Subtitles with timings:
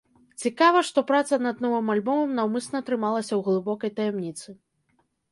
[0.43, 4.49] Цікава, што праца над новым альбомам наўмысна трымалася у глыбокай таямніцы.